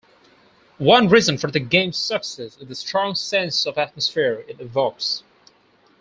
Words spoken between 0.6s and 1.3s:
One